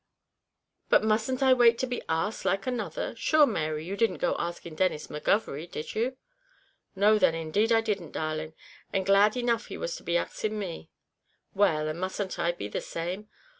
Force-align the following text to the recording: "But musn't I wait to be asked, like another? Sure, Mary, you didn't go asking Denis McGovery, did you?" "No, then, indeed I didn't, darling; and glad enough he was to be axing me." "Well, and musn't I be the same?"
"But 0.89 1.03
musn't 1.03 1.43
I 1.43 1.53
wait 1.53 1.77
to 1.77 1.85
be 1.85 2.01
asked, 2.09 2.43
like 2.43 2.65
another? 2.65 3.15
Sure, 3.15 3.45
Mary, 3.45 3.85
you 3.85 3.95
didn't 3.95 4.17
go 4.17 4.35
asking 4.39 4.73
Denis 4.73 5.09
McGovery, 5.09 5.69
did 5.69 5.93
you?" 5.93 6.17
"No, 6.95 7.19
then, 7.19 7.35
indeed 7.35 7.71
I 7.71 7.81
didn't, 7.81 8.11
darling; 8.13 8.55
and 8.91 9.05
glad 9.05 9.37
enough 9.37 9.67
he 9.67 9.77
was 9.77 9.95
to 9.97 10.03
be 10.03 10.17
axing 10.17 10.57
me." 10.57 10.89
"Well, 11.53 11.87
and 11.87 11.99
musn't 11.99 12.39
I 12.39 12.51
be 12.51 12.67
the 12.67 12.81
same?" 12.81 13.29